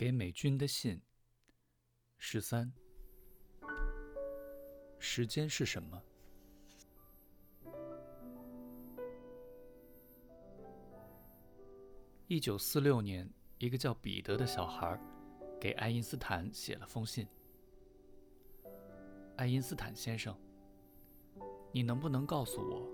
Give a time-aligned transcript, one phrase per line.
[0.00, 0.98] 给美军的信。
[2.16, 2.72] 十三。
[4.98, 6.02] 时间是什么？
[12.28, 14.98] 一九四六年，一个叫彼得的小孩
[15.60, 17.28] 给爱因斯坦写了封信。
[19.36, 20.34] 爱因斯坦先生，
[21.74, 22.90] 你能不能告诉我，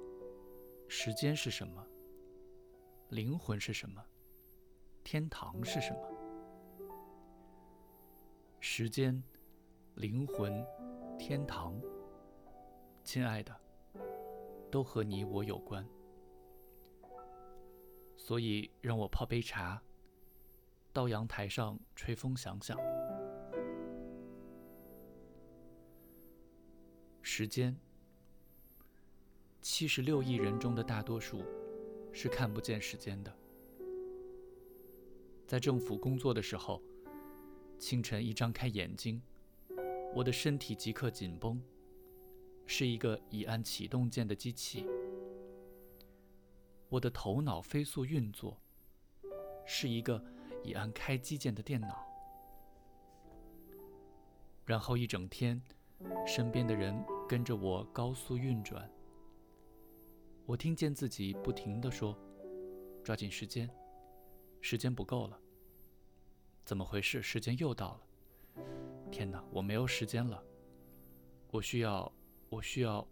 [0.88, 1.86] 时间是什么？
[3.11, 4.04] 灵魂是什么？
[5.04, 6.16] 天堂是什么？
[8.79, 9.23] 时间、
[9.95, 10.62] 灵魂、
[11.19, 11.80] 天堂，
[13.02, 13.59] 亲爱的，
[14.71, 15.83] 都和你我有关。
[18.19, 19.83] 所以，让我泡杯茶，
[20.93, 22.79] 到阳台上吹风，想想。
[27.23, 27.74] 时间，
[29.63, 31.43] 七十六亿人中的大多数
[32.13, 33.35] 是看不见时间的。
[35.47, 36.83] 在政府工作的时候，
[37.79, 39.21] 清晨一张开眼睛，
[40.15, 41.60] 我的身体即刻紧绷，
[42.66, 44.87] 是一个已按启动键的机器。
[46.88, 48.59] 我的头脑飞速运作，
[49.66, 50.23] 是一个
[50.63, 52.05] 已按开机键的电脑。
[54.65, 55.61] 然后一整天，
[56.27, 58.90] 身边的人跟着我高速运转。
[60.45, 62.16] 我听见自己不停地说
[63.05, 63.68] ：“抓紧时间。”
[64.62, 65.38] 时间不够了，
[66.66, 67.22] 怎么回事？
[67.22, 68.62] 时间又到了！
[69.09, 70.42] 天哪，我没有时间了。
[71.53, 72.12] 我需要，
[72.48, 73.06] 我需要，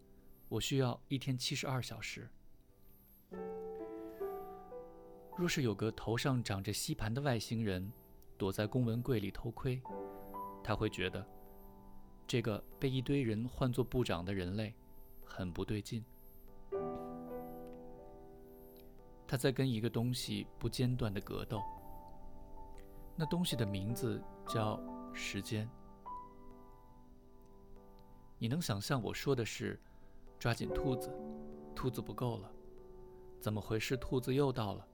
[0.48, 2.28] 我需要一天七十二小时。
[5.36, 7.92] 若是有个头上长着吸盘的外星人
[8.36, 9.80] 躲在公文柜里偷窥，
[10.64, 11.24] 他会觉得
[12.26, 14.74] 这个被一堆人唤作部长的人类
[15.24, 16.04] 很不对劲。
[19.28, 21.62] 他在跟一个东西不间断的格斗，
[23.16, 24.80] 那东西的名字叫
[25.12, 25.68] 时间。
[28.38, 29.80] 你能想象我说的是
[30.38, 31.10] 抓紧兔子，
[31.74, 32.52] 兔子不够了，
[33.40, 33.96] 怎么回事？
[33.96, 34.86] 兔子又到了！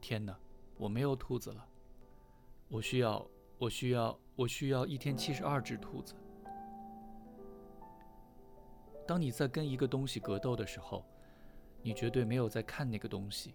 [0.00, 0.38] 天哪，
[0.76, 1.68] 我没有兔子了，
[2.68, 3.26] 我需要，
[3.58, 6.14] 我需要，我需要一天七十二只兔子。
[9.06, 11.04] 当你在跟一个东西格斗的时候。
[11.82, 13.54] 你绝对没有在看那个东西。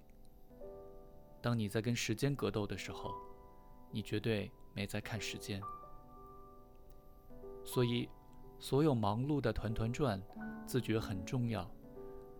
[1.41, 3.13] 当你在跟时间格斗的时候，
[3.91, 5.61] 你绝对没在看时间。
[7.63, 8.09] 所以，
[8.59, 10.21] 所有忙碌的团团转、
[10.65, 11.69] 自觉很重要、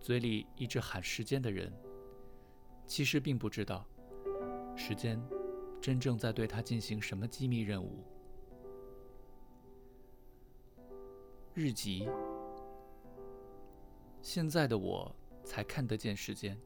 [0.00, 1.72] 嘴里一直喊时间的人，
[2.86, 3.86] 其实并不知道
[4.76, 5.22] 时间
[5.80, 8.04] 真正在对他进行什么机密任务。
[11.54, 12.08] 日记。
[14.20, 15.14] 现在的我。
[15.44, 16.56] 才看得见时间。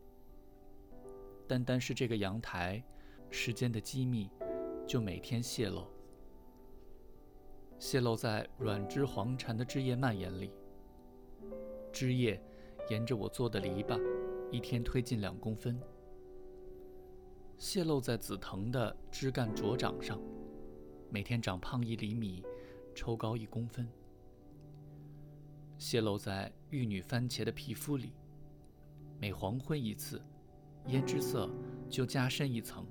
[1.49, 2.85] 单单是这个阳台，
[3.31, 4.31] 时间的机密
[4.87, 5.85] 就每天泄露，
[7.79, 10.53] 泄露在软枝黄蝉的枝叶蔓延里。
[11.93, 12.41] 枝叶
[12.89, 14.01] 沿着我做的篱笆，
[14.53, 15.75] 一天推进两公分；
[17.59, 20.21] 泄露在紫藤的枝干茁长上，
[21.11, 22.45] 每天长胖一厘米，
[22.95, 23.87] 抽高一公分；
[25.79, 28.13] 泄露在玉女番茄的皮肤里。
[29.19, 30.23] 每黄昏一次，
[30.87, 31.51] 胭脂色
[31.89, 32.87] 就加深一层，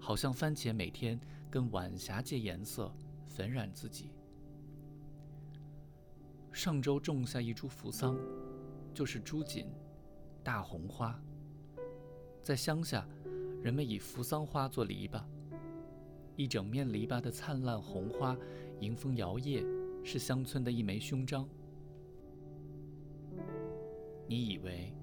[0.00, 2.90] 好像番茄每天跟晚霞借颜色
[3.26, 4.10] 粉染自己。
[6.50, 8.18] 上周种下一株扶桑，
[8.94, 9.66] 就是朱槿，
[10.42, 11.16] 大红花。
[12.42, 13.06] 在乡下，
[13.62, 15.22] 人们以扶桑花做篱笆，
[16.34, 18.36] 一整面篱笆的灿烂红花
[18.80, 19.64] 迎风摇曳，
[20.02, 21.46] 是乡村的一枚勋章。
[24.26, 24.94] 你以为，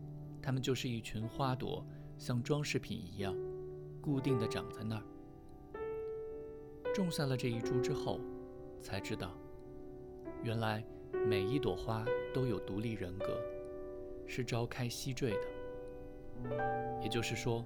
[0.41, 1.85] 它们就是一群花朵，
[2.17, 3.33] 像装饰品一样，
[4.07, 5.03] 固定的长在那儿。
[6.95, 8.21] 种下了这一株之后，
[8.81, 9.33] 才知道，
[10.41, 10.81] 原来
[11.27, 13.37] 每一朵花都有独立人格，
[14.25, 17.01] 是朝开夕坠的。
[17.03, 17.65] 也就是说，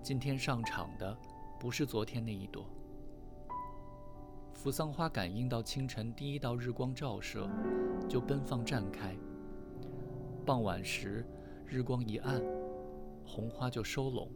[0.00, 1.18] 今天上场的
[1.58, 2.64] 不是昨天那一朵。
[4.54, 7.50] 扶桑花感应到清晨第一道日光照射，
[8.08, 9.16] 就奔放绽开。
[10.46, 11.26] 傍晚时，
[11.66, 12.40] 日光一暗，
[13.26, 14.30] 红花就收拢、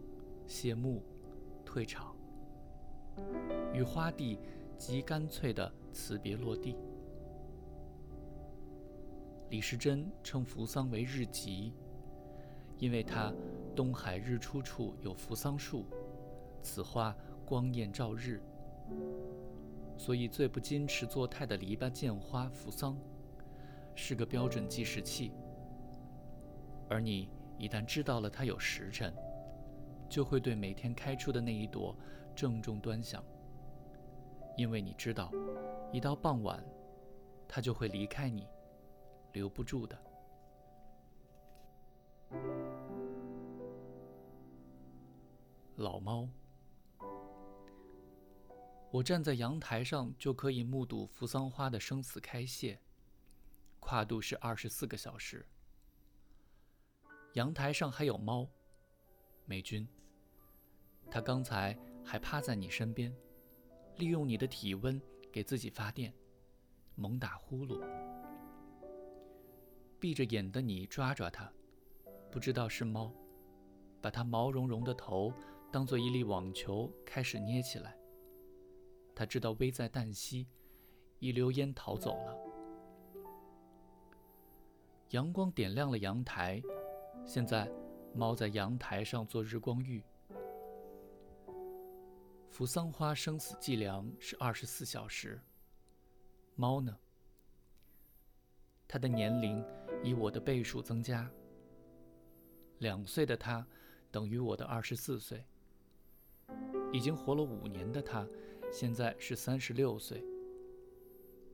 [0.48, 1.00] 谢幕、
[1.74, 2.14] 退场，
[3.72, 4.38] 与花地
[4.78, 6.76] 极干脆的辞别落地。
[9.50, 11.72] 李时珍称扶桑为日吉，
[12.78, 13.34] 因为它
[13.74, 15.84] 东海日出处有扶桑树，
[16.62, 17.12] 此花
[17.44, 18.40] 光艳照日，
[19.96, 22.96] 所以最不矜持作态的篱笆见花扶桑，
[23.96, 25.32] 是个标准计时器。
[26.88, 27.28] 而你
[27.58, 29.12] 一旦知道了它有时辰，
[30.08, 31.96] 就会对每天开出的那一朵
[32.34, 33.24] 郑重端详，
[34.56, 35.30] 因为你知道，
[35.92, 36.64] 一到傍晚，
[37.48, 38.46] 它就会离开你，
[39.32, 39.98] 留不住的。
[45.76, 46.28] 老猫，
[48.90, 52.78] 我站在阳台上就可以目睹扶桑花的生死开谢，
[53.80, 55.44] 跨度是二十四个小时。
[57.32, 58.48] 阳台上还有猫，
[59.44, 59.86] 美君。
[61.10, 63.14] 他刚才还趴在你身边，
[63.96, 65.00] 利用你的体温
[65.30, 66.12] 给自己发电，
[66.94, 67.80] 猛打呼噜。
[70.00, 71.50] 闭着眼的你抓抓它，
[72.30, 73.12] 不知道是猫，
[74.00, 75.32] 把它毛茸茸的头。
[75.72, 77.96] 当做一粒网球开始捏起来。
[79.12, 80.46] 他知道危在旦夕，
[81.18, 82.36] 一溜烟逃走了。
[85.10, 86.62] 阳光点亮了阳台，
[87.26, 87.68] 现在
[88.14, 90.02] 猫在阳台上做日光浴。
[92.48, 95.40] 扶桑花生死计量是二十四小时。
[96.54, 96.96] 猫呢？
[98.86, 99.64] 它的年龄
[100.04, 101.28] 以我的倍数增加。
[102.78, 103.66] 两岁的它
[104.12, 105.44] 等于我的二十四岁。
[106.92, 108.24] 已经活了五年的他，
[108.70, 110.24] 现在是三十六岁。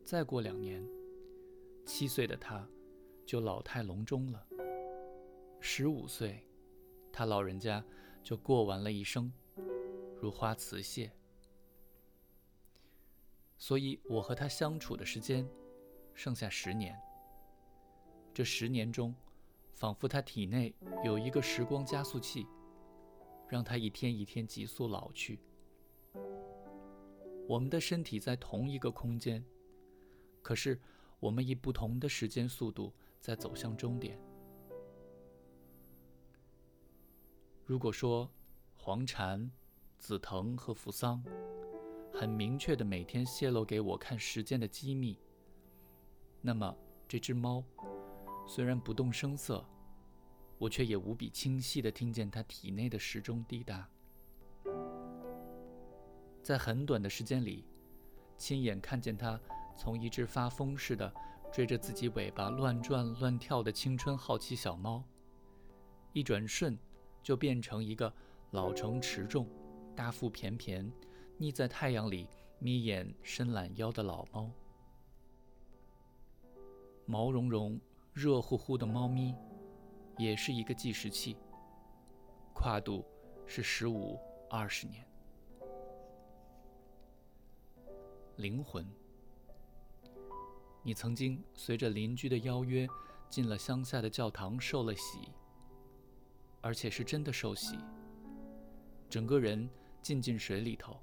[0.05, 0.87] 再过两年，
[1.87, 2.69] 七岁的他
[3.25, 4.47] 就老态龙钟了。
[5.61, 6.45] 十五岁，
[7.13, 7.85] 他老人家
[8.23, 9.33] 就过完了一生，
[10.21, 11.13] 如花辞谢。
[13.59, 15.49] 所以我和他相处的时间，
[16.15, 16.99] 剩下十年。
[18.33, 19.15] 这十年中，
[19.75, 20.75] 仿佛他体内
[21.05, 22.47] 有一个时光加速器。
[23.49, 25.41] 让他一天一天急速老去。
[27.49, 29.45] 我们的身体在同一个空间，
[30.41, 30.81] 可是
[31.19, 34.17] 我们以不同的时间速度在走向终点。
[37.71, 38.29] 如果说
[38.75, 39.49] 黄蝉、
[39.97, 41.23] 紫藤和扶桑
[42.13, 45.17] 很明确的每天泄露给我看时间的机密，
[46.41, 46.77] 那么
[47.07, 47.63] 这只猫
[48.45, 49.65] 虽然不动声色。
[50.59, 53.89] 我却也无比清晰地听见它体内的时钟滴答，
[56.43, 57.65] 在很短的时间里，
[58.37, 59.41] 亲眼看见它
[59.77, 61.15] 从一只发疯似的
[61.53, 65.05] 追着自己尾巴乱转乱跳的青春好奇小猫，
[66.13, 66.77] 一转瞬
[67.23, 68.13] 就变成一个
[68.51, 69.49] 老成持重、
[69.95, 70.91] 大腹便便、
[71.37, 72.29] 腻在太阳里
[72.59, 74.51] 眯眼伸懒腰的老猫，
[77.07, 77.81] 毛茸茸、
[78.13, 79.35] 热乎乎的猫咪。
[80.19, 81.35] 也是一个计时器，
[82.53, 83.03] 跨度
[83.47, 84.19] 是十五、
[84.51, 85.03] 二十年。
[88.37, 88.87] 灵魂，
[90.83, 92.87] 你曾经随着邻居的邀约
[93.31, 95.31] 进了乡下的教堂受了洗，
[96.61, 97.79] 而且是真的受洗，
[99.09, 99.69] 整个人
[100.03, 100.97] 浸进水里头。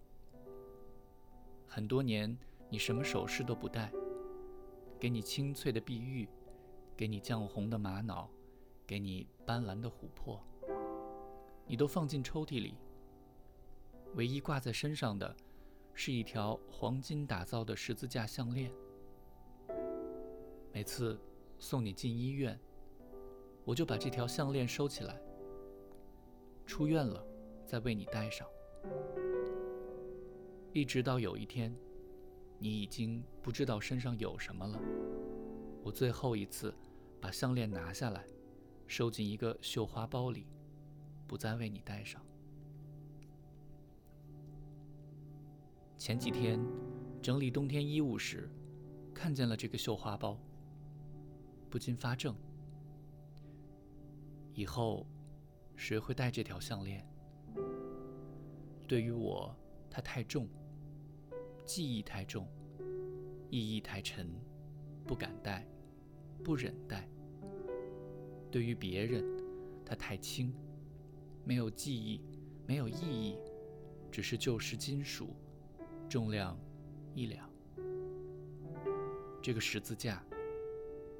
[1.67, 2.37] 很多年
[2.69, 3.91] 你什么首饰都不戴，
[4.99, 6.27] 给你清脆的碧玉，
[6.95, 8.29] 给你绛红的玛瑙。
[8.87, 10.41] 给你斑斓的琥珀，
[11.65, 12.75] 你都放进抽屉里。
[14.15, 15.35] 唯一挂在身上的，
[15.93, 18.71] 是一条黄金打造的十字架项链。
[20.71, 21.19] 每次
[21.59, 22.57] 送你进医院，
[23.65, 25.19] 我就把这条项链收起来。
[26.67, 27.25] 出院了，
[27.65, 28.47] 再为你戴上。
[30.73, 31.73] 一直到有一天，
[32.59, 34.79] 你已经不知道身上有什么了，
[35.81, 36.71] 我最后一次
[37.19, 38.23] 把项链拿下来。
[38.89, 40.47] 收进一个绣花包里，
[41.27, 42.21] 不再为你戴上。
[45.97, 46.57] 前几天
[47.21, 48.49] 整理冬天衣物时，
[49.13, 50.39] 看见了这个绣花包，
[51.69, 52.33] 不禁发怔：
[54.53, 55.05] 以后
[55.77, 57.07] 谁会戴这条项链？
[58.87, 59.55] 对于我，
[59.91, 60.47] 它太重，
[61.65, 62.47] 记忆太重，
[63.51, 64.27] 意义太沉，
[65.05, 65.65] 不敢戴，
[66.43, 67.07] 不忍戴。
[68.49, 69.23] 对于别人，
[69.85, 70.51] 它太轻，
[71.45, 72.21] 没有记忆，
[72.65, 73.37] 没有意义，
[74.11, 75.35] 只是旧时金属，
[76.09, 76.57] 重量
[77.13, 77.47] 一两。
[79.43, 80.25] 这个十字架，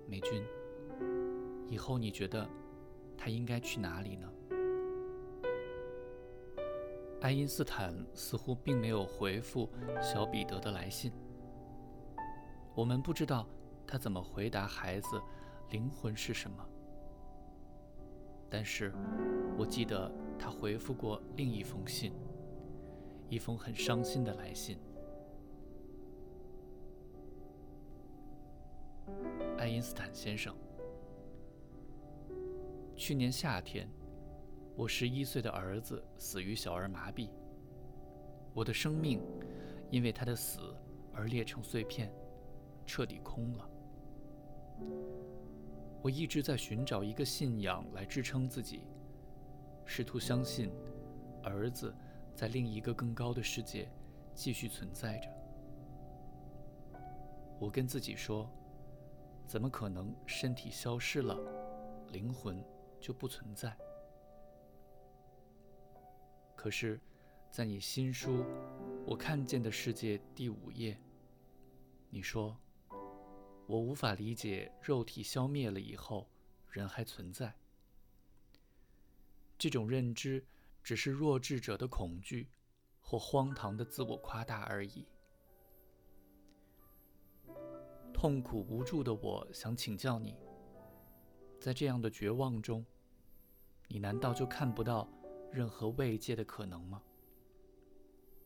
[0.08, 0.44] 美君，
[1.70, 2.50] 以后你觉得
[3.16, 4.28] 它应该去哪里呢？
[7.20, 9.70] 爱因斯坦似乎并没有回复
[10.02, 11.12] 小彼得的来信。
[12.76, 13.48] 我们不知道
[13.88, 15.22] 他怎么回答孩子
[15.72, 16.64] ：“灵魂是什么？”
[18.50, 18.94] 但是，
[19.58, 22.14] 我记得他回复过另一封信，
[23.30, 24.78] 一封很伤心的来信。
[29.58, 30.56] 爱因斯坦先生，
[32.96, 33.90] 去年夏天，
[34.78, 37.32] 我十一岁的儿子死于小儿麻痹。
[38.54, 39.20] 我的生命，
[39.90, 40.76] 因为他的死
[41.12, 42.14] 而裂成碎片，
[42.86, 43.70] 彻底空了。
[46.00, 48.82] 我一直在寻找一个信仰来支撑自己，
[49.84, 50.70] 试图相信
[51.42, 51.92] 儿子
[52.36, 53.90] 在另一个更高的世界
[54.36, 55.30] 继续存在着。
[57.60, 58.48] 我跟自己说，
[59.48, 61.36] 怎么可能身体消失了，
[62.12, 62.64] 灵魂
[63.02, 63.76] 就不存在？
[66.58, 67.00] 可是，
[67.52, 68.40] 在你新书
[69.06, 71.00] 《我看见的世界》第五页，
[72.10, 72.58] 你说
[73.68, 76.28] ：“我无法理解肉体消灭了以后，
[76.72, 77.56] 人还存在。
[79.56, 80.44] 这种认知
[80.84, 82.50] 只是弱智者的恐惧
[83.00, 85.06] 或荒唐的自我夸大而已。”
[88.12, 90.36] 痛苦无助的我想请教你，
[91.60, 92.84] 在这样的绝望中，
[93.88, 95.08] 你难道就看不到？
[95.52, 97.02] 任何慰藉的可能吗？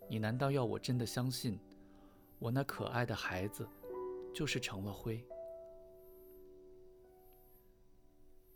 [0.10, 1.58] 你难道要我真的相信，
[2.38, 3.68] 我那可爱的孩子
[4.34, 5.26] 就是成了灰？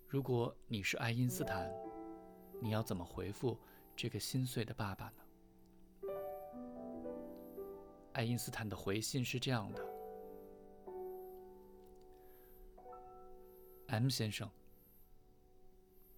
[0.07, 1.71] 如果你是爱因斯坦，
[2.61, 3.57] 你要怎么回复
[3.95, 5.23] 这个心碎的爸爸呢？
[8.13, 9.85] 爱因斯坦的回信是这样的
[13.87, 14.49] ：M 先生。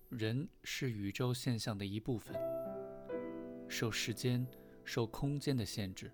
[0.10, 2.34] 人是宇宙现象的一部分，
[3.68, 4.48] 受时间、
[4.86, 6.10] 受空间的限制。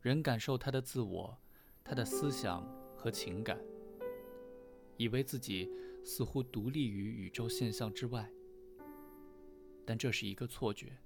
[0.00, 1.38] 人感受他的自我、
[1.84, 2.66] 他的思想
[2.96, 3.60] 和情感，
[4.96, 5.70] 以为自己
[6.02, 8.30] 似乎独立于宇宙现象之外，
[9.84, 10.96] 但这是一个错觉。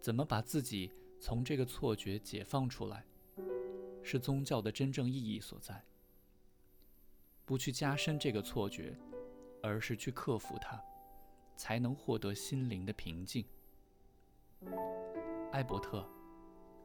[0.00, 0.90] 怎么把自己
[1.20, 3.04] 从这个错觉解放出来，
[4.02, 5.84] 是宗教的真正意义所在。
[7.44, 8.96] 不去加深这个错觉，
[9.62, 10.82] 而是去克服它，
[11.56, 13.44] 才能获得心灵的平静。
[15.50, 16.00] 艾伯特·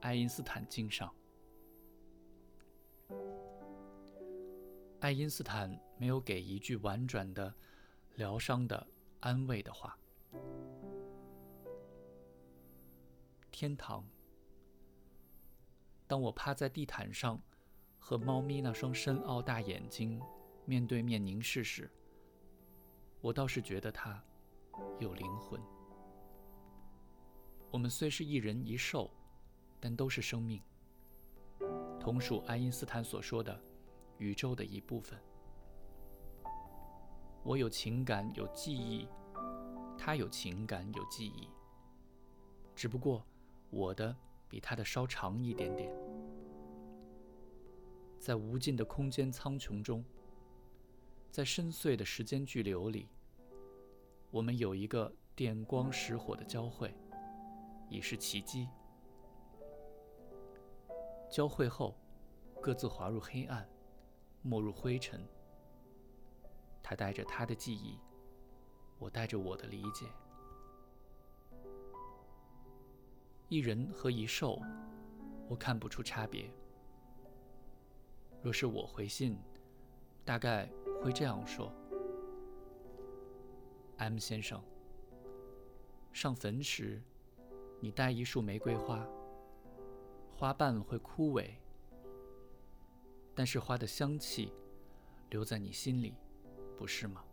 [0.01, 1.13] 爱因斯坦经上。
[4.99, 7.53] 爱因斯坦没有给一句婉转的、
[8.15, 8.87] 疗伤的、
[9.19, 9.97] 安慰的话。
[13.51, 14.03] 天堂。
[16.07, 17.41] 当我趴在地毯上，
[17.99, 20.19] 和猫咪那双深奥大眼睛。
[20.69, 21.89] 面对面凝视时，
[23.21, 24.21] 我倒是觉得他
[24.99, 25.57] 有灵魂。
[27.71, 29.09] 我们虽是一人一兽，
[29.79, 30.61] 但都是生命，
[31.97, 33.57] 同属爱因斯坦所说的
[34.17, 35.17] 宇宙的一部分。
[37.43, 39.07] 我有情感，有记忆；
[39.97, 41.47] 他有情感，有记忆。
[42.75, 43.25] 只不过
[43.69, 44.13] 我的
[44.49, 45.89] 比他的稍长一点点。
[48.19, 50.03] 在无尽的空间苍穹中。
[51.31, 53.07] 在深邃的时间巨流里，
[54.31, 56.93] 我们有一个电光石火的交汇，
[57.89, 58.67] 已是奇迹。
[61.29, 61.95] 交汇后，
[62.59, 63.69] 各自滑入黑暗，
[64.41, 65.23] 没入灰尘。
[66.81, 67.99] 他带着他的记忆，
[68.97, 70.07] 我带着我的理解。
[73.47, 74.59] 一人和一兽，
[75.47, 76.49] 我看不出差别。
[78.41, 79.37] 若是我回信，
[80.25, 80.67] 大概。
[81.01, 81.71] 会这样说
[83.97, 84.61] ，M 先生。
[86.11, 87.01] 上坟时，
[87.79, 89.07] 你带一束玫瑰花，
[90.35, 91.51] 花瓣会枯萎，
[93.35, 94.51] 但是花的香气
[95.29, 96.15] 留在你心里，
[96.75, 97.23] 不是吗？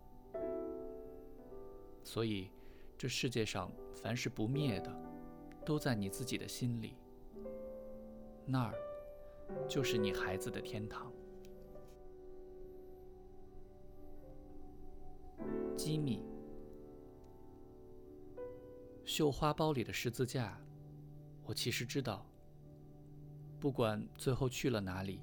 [2.02, 2.50] 所以，
[2.98, 4.94] 这世界上凡是不灭的，
[5.64, 6.94] 都在你自己的心里，
[8.44, 8.74] 那儿
[9.66, 11.10] 就是你孩子的天堂。
[15.76, 16.22] 机密。
[19.04, 20.58] 绣花包里的十字架，
[21.44, 22.26] 我其实知道。
[23.60, 25.20] 不管最后去了哪里，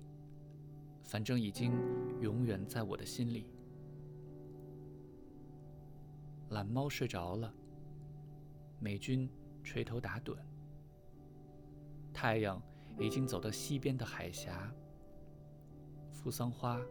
[1.03, 1.74] 反正已经
[2.20, 3.46] 永远在我的心里。
[6.50, 7.53] 懒猫睡着了，
[8.79, 9.29] 美军
[9.63, 10.36] 垂头打盹，
[12.13, 12.62] 太阳
[13.00, 14.74] 已经走到西边的海峡，
[16.12, 16.81] 扶桑花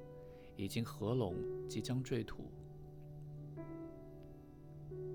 [0.57, 1.37] 已经合拢，
[1.69, 2.51] 即将坠土。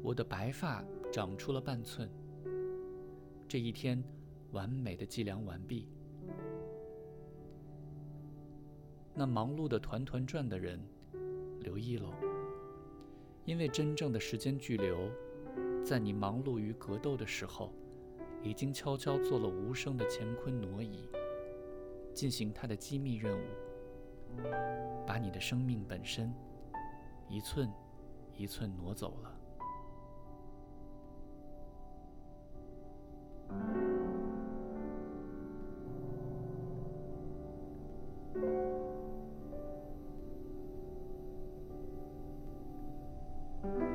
[0.03, 2.09] 我的白发长出了半寸。
[3.47, 4.03] 这一天，
[4.51, 5.87] 完美的计量完毕。
[9.13, 10.79] 那忙碌的团团转的人，
[11.61, 12.13] 留意喽，
[13.45, 15.09] 因为真正的时间巨流，
[15.85, 17.71] 在你忙碌于格斗的时候，
[18.43, 21.07] 已经悄悄做了无声的乾坤挪移，
[22.13, 23.45] 进行它的机密任务，
[25.05, 26.33] 把你的生命本身，
[27.29, 27.71] 一寸
[28.35, 29.34] 一寸挪走了。
[43.65, 43.94] you.